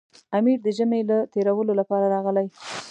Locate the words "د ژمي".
0.65-1.01